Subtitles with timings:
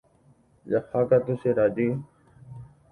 [0.71, 1.87] Jahákatu che rajy.